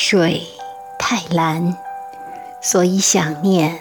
[0.00, 0.46] 水
[0.96, 1.76] 太蓝，
[2.62, 3.80] 所以想念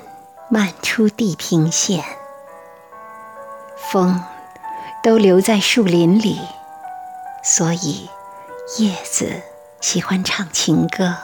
[0.50, 2.04] 漫出地平线。
[3.92, 4.24] 风
[5.04, 6.40] 都留在树林里，
[7.44, 8.10] 所以
[8.80, 9.44] 叶子
[9.80, 11.18] 喜欢唱情歌。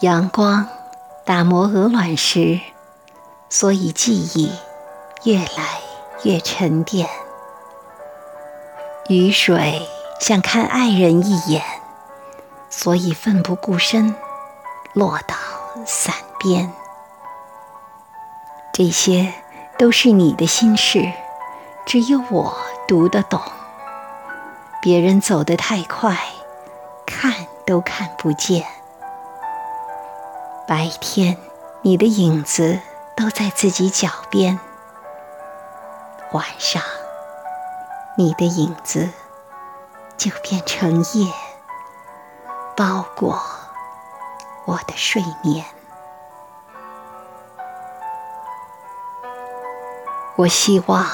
[0.00, 0.66] 阳光
[1.26, 2.62] 打磨鹅卵石，
[3.50, 4.50] 所以记忆
[5.24, 5.80] 越来
[6.22, 7.06] 越沉淀。
[9.10, 9.86] 雨水
[10.18, 11.62] 像看爱人一眼，
[12.76, 14.14] 所以奋不顾身
[14.92, 15.34] 落到
[15.86, 16.70] 伞边。
[18.70, 19.32] 这些
[19.78, 21.10] 都是你的心事，
[21.86, 22.54] 只有我
[22.86, 23.40] 读得懂。
[24.82, 26.18] 别人走得太快，
[27.06, 28.66] 看都看不见。
[30.68, 31.38] 白天，
[31.80, 32.78] 你的影子
[33.16, 34.58] 都在自己脚边；
[36.32, 36.82] 晚上。
[38.18, 39.08] 你的影子
[40.18, 41.32] 就变成夜，
[42.76, 43.40] 包裹
[44.66, 45.64] 我的睡眠。
[50.36, 51.06] 我希望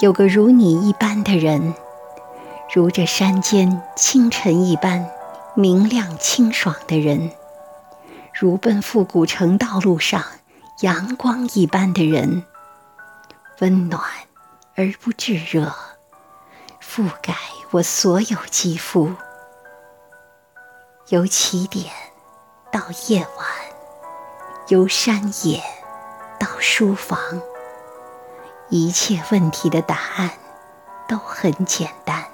[0.00, 1.74] 有个如你一般的人，
[2.74, 5.10] 如这山间清晨一般
[5.54, 7.32] 明亮清爽的人，
[8.32, 10.24] 如奔赴古城道路上
[10.80, 12.46] 阳光一般的人，
[13.60, 14.00] 温暖
[14.74, 15.70] 而不炙热。
[16.80, 17.34] 覆盖
[17.72, 19.12] 我所有肌肤，
[21.10, 21.86] 由起点
[22.70, 23.46] 到夜晚，
[24.66, 25.62] 由山野
[26.38, 27.18] 到书房，
[28.68, 30.30] 一切问题的答案
[31.08, 32.26] 都很简单。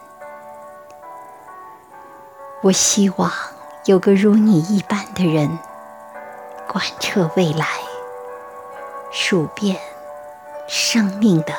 [2.62, 3.30] 我希望
[3.84, 5.56] 有个如你一般的人，
[6.66, 7.68] 贯彻未来，
[9.12, 9.78] 数遍
[10.66, 11.54] 生命的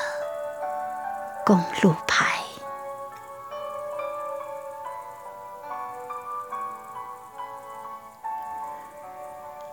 [1.46, 1.96] 公路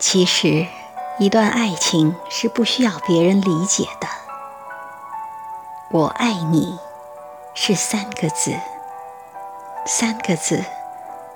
[0.03, 0.67] 其实，
[1.21, 4.09] 一段爱情是不需要别人理解的。
[5.93, 6.77] 我爱你，
[7.55, 8.53] 是三个字，
[9.87, 10.65] 三个字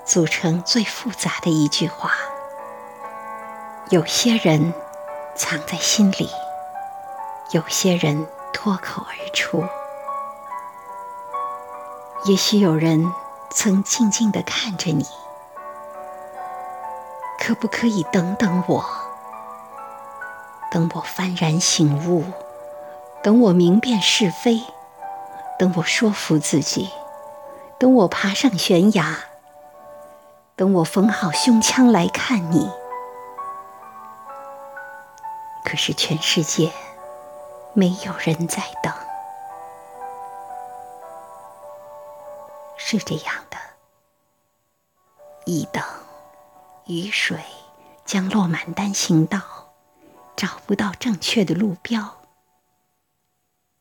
[0.03, 2.11] 组成最复杂的一句话。
[3.89, 4.73] 有些人
[5.33, 6.29] 藏在心里，
[7.51, 9.63] 有些人脱口而出。
[12.25, 13.09] 也许有人
[13.49, 15.07] 曾静静地看着你。
[17.47, 18.85] 可不可以等等我？
[20.69, 22.25] 等我幡然醒悟，
[23.23, 24.61] 等我明辨是非，
[25.57, 26.89] 等我说服自己，
[27.79, 29.19] 等我爬上悬崖，
[30.57, 32.69] 等我缝好胸腔来看你。
[35.63, 36.73] 可是全世界
[37.71, 38.93] 没有人在等，
[42.75, 43.57] 是这样的，
[45.45, 45.81] 一等。
[46.87, 47.43] 雨水
[48.05, 49.73] 将落满单行道，
[50.37, 52.21] 找不到正确的路标。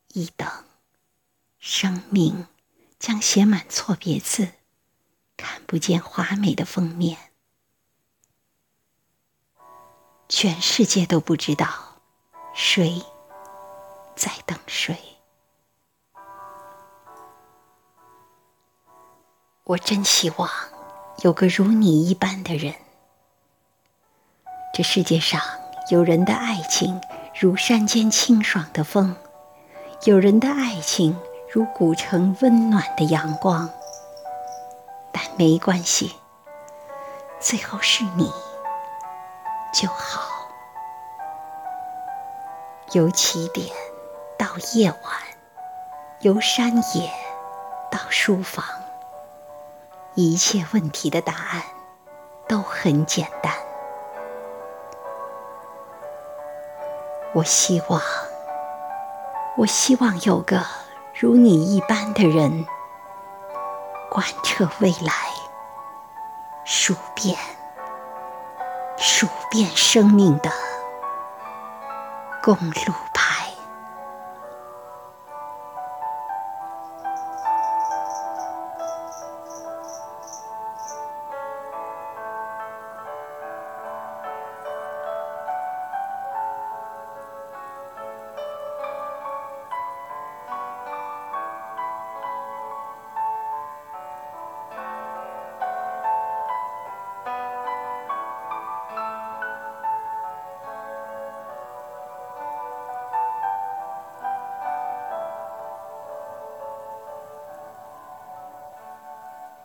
[0.09, 0.49] 一等，
[1.61, 2.49] 生命
[2.99, 4.55] 将写满错别字，
[5.37, 7.31] 看不见华美的封面。
[10.29, 12.01] 全世界都不知道
[12.53, 13.05] 谁
[14.17, 14.99] 在等谁。
[19.63, 20.51] 我真希望
[21.23, 22.86] 有个如你一般的人。
[24.77, 25.41] 这世界上
[25.89, 27.01] 有人的爱情
[27.35, 29.17] 如山间清爽的风，
[30.05, 31.19] 有人的爱情
[31.51, 33.71] 如古城温暖的阳光。
[35.11, 36.15] 但没关系，
[37.41, 38.31] 最后是你
[39.73, 40.51] 就好。
[42.93, 43.67] 由起点
[44.37, 45.01] 到夜晚，
[46.21, 47.11] 由山野
[47.91, 48.63] 到书房，
[50.15, 51.63] 一切问题的答案
[52.47, 53.55] 都很简单。
[57.37, 58.01] 我希望，
[59.59, 60.65] 我希望有个
[61.13, 62.65] 如你一般的人，
[64.09, 65.13] 贯彻未来，
[66.65, 67.37] 数遍，
[68.97, 70.51] 数遍生命的
[72.43, 73.06] 公路。